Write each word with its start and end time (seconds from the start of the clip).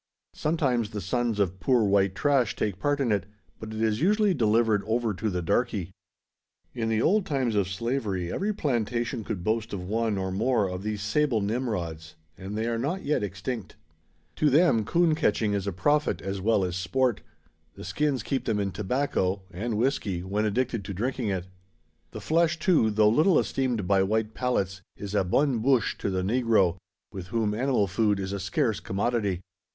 Sometimes 0.33 0.89
the 0.89 0.99
sons 0.99 1.39
of 1.39 1.59
"poor 1.59 1.83
white 1.83 2.15
trash" 2.15 2.55
take 2.55 2.79
part 2.79 2.99
in 2.99 3.11
it; 3.11 3.27
but 3.59 3.71
it 3.71 3.79
is 3.79 4.01
usually 4.01 4.33
delivered 4.33 4.83
over 4.87 5.13
to 5.13 5.29
the 5.29 5.43
"darkey." 5.43 5.91
In 6.73 6.89
the 6.89 6.99
old 7.03 7.23
times 7.23 7.53
of 7.53 7.67
slavery 7.69 8.33
every 8.33 8.51
plantation 8.51 9.23
could 9.23 9.43
boast 9.43 9.73
of 9.73 9.87
one, 9.87 10.17
or 10.17 10.31
more, 10.31 10.67
of 10.67 10.81
these 10.81 11.03
sable 11.03 11.39
Nimrods; 11.39 12.15
and 12.35 12.57
they 12.57 12.65
are 12.65 12.79
not 12.79 13.03
yet 13.03 13.21
extinct. 13.21 13.75
To 14.37 14.49
them 14.49 14.85
coon 14.85 15.13
catching 15.13 15.53
is 15.53 15.67
a 15.67 15.71
profit, 15.71 16.19
as 16.19 16.41
well 16.41 16.65
as 16.65 16.75
sport; 16.75 17.21
the 17.75 17.83
skins 17.83 18.23
keeping 18.23 18.55
them 18.55 18.59
in 18.59 18.71
tobacco 18.71 19.43
and 19.51 19.77
whisky, 19.77 20.23
when 20.23 20.45
addicted 20.45 20.83
to 20.85 20.95
drinking 20.95 21.27
it. 21.27 21.45
The 22.09 22.21
flesh, 22.21 22.57
too, 22.57 22.89
though 22.89 23.07
little 23.07 23.37
esteemed 23.37 23.87
by 23.87 24.01
white 24.01 24.33
palates, 24.33 24.81
is 24.97 25.13
a 25.13 25.23
bonne 25.23 25.59
bouche 25.59 25.95
to 25.99 26.09
the 26.09 26.23
negro, 26.23 26.77
with 27.11 27.27
whom 27.27 27.53
animal 27.53 27.85
food 27.85 28.19
is 28.19 28.33
a 28.33 28.39
scarce 28.39 28.79
commodity. 28.79 29.41